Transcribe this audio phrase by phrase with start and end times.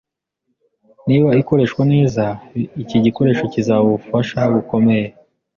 [1.07, 2.23] Niba ikoreshwa neza,
[2.83, 5.07] iki gikoresho kizaba ubufasha bukomeye